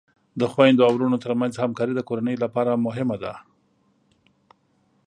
د 0.39 0.41
خویندو 0.51 0.85
او 0.87 0.91
ورونو 0.95 1.17
ترمنځ 1.23 1.53
همکاری 1.63 1.93
د 1.95 2.01
کورنۍ 2.09 2.35
لپاره 2.43 2.81
مهمه 2.85 3.17
ده. 3.23 3.33